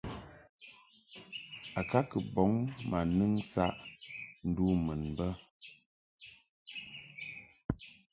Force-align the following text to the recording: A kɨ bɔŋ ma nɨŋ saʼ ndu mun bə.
A 1.79 1.81
kɨ 2.09 2.17
bɔŋ 2.33 2.51
ma 2.89 2.99
nɨŋ 3.15 3.33
saʼ 3.51 3.73
ndu 4.49 4.63
mun 4.85 5.01
bə. 5.17 5.27